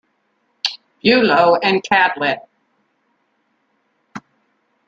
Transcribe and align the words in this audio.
Bulo 1.03 1.59
and 1.61 1.83
Cadlit. 1.83 2.39